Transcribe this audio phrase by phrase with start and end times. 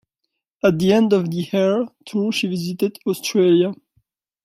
[0.63, 3.71] At the end of the "Hair" tour she visited Australia.